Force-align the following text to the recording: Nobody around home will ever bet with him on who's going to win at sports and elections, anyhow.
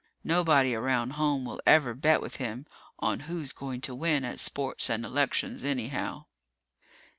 Nobody 0.23 0.73
around 0.73 1.11
home 1.11 1.45
will 1.45 1.61
ever 1.63 1.93
bet 1.93 2.21
with 2.21 2.37
him 2.37 2.65
on 2.97 3.19
who's 3.29 3.53
going 3.53 3.81
to 3.81 3.93
win 3.93 4.25
at 4.25 4.39
sports 4.39 4.89
and 4.89 5.05
elections, 5.05 5.63
anyhow. 5.63 6.25